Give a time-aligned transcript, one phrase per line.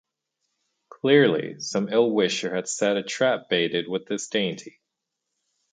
[0.89, 4.81] Clearly some ill-wisher had set a trap baited with this dainty.